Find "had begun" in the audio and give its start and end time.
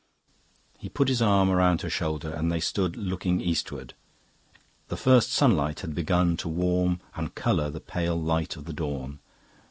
5.81-6.37